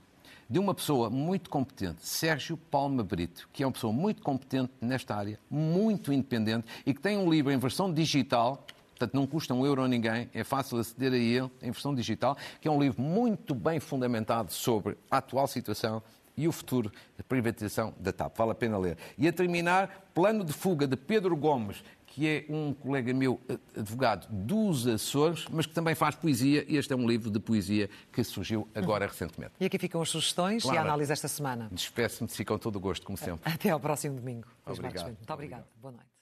[0.50, 5.16] De uma pessoa muito competente, Sérgio Palma Brito, que é uma pessoa muito competente nesta
[5.16, 8.66] área, muito independente e que tem um livro em versão digital,
[9.04, 12.38] Portanto, não custa um euro a ninguém, é fácil aceder a ele em versão digital,
[12.62, 16.02] que é um livro muito bem fundamentado sobre a atual situação
[16.36, 18.38] e o futuro da privatização da TAP.
[18.38, 18.98] Vale a pena ler.
[19.18, 23.42] E a terminar, Plano de Fuga de Pedro Gomes, que é um colega meu,
[23.76, 26.64] advogado dos Açores, mas que também faz poesia.
[26.68, 29.54] Este é um livro de poesia que surgiu agora recentemente.
[29.60, 31.70] E aqui ficam as sugestões e a análise esta semana.
[31.72, 33.52] Despeço-me, ficam todo o gosto, como sempre.
[33.52, 34.48] Até ao próximo domingo.
[34.66, 35.06] Obrigado.
[35.06, 35.66] Muito obrigado.
[35.82, 36.13] Boa noite.